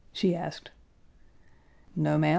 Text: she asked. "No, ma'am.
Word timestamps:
she 0.13 0.33
asked. 0.35 0.71
"No, 1.95 2.17
ma'am. 2.17 2.29